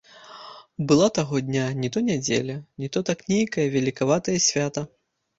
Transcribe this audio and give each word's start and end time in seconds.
Была 0.91 1.07
таго 1.17 1.41
дня 1.49 1.65
не 1.81 1.89
то 1.95 2.01
нядзеля, 2.07 2.55
не 2.83 2.89
то 2.97 3.03
так 3.09 3.19
нейкае 3.33 3.67
велікаватае 3.75 4.37
свята. 4.47 4.83